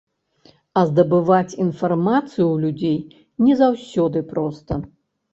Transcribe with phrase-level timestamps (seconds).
[0.79, 2.97] А здабываць інфармацыю ў людзей
[3.49, 4.73] не заўсёды проста.